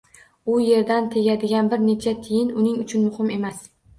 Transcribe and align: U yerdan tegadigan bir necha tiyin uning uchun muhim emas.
U 0.53 0.53
yerdan 0.67 1.09
tegadigan 1.15 1.69
bir 1.75 1.83
necha 1.83 2.15
tiyin 2.27 2.49
uning 2.63 2.81
uchun 2.87 3.07
muhim 3.11 3.33
emas. 3.39 3.63